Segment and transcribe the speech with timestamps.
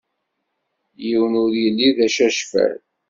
[1.05, 2.75] Yiwen ur yelli d acacfal.